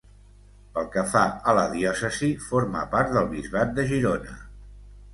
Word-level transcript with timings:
Pel 0.77 0.87
que 0.95 1.03
fa 1.11 1.23
a 1.51 1.55
la 1.59 1.67
diòcesi, 1.75 2.31
forma 2.49 2.83
part 2.97 3.15
del 3.19 3.31
bisbat 3.37 3.79
de 3.81 3.89
Girona. 3.95 4.39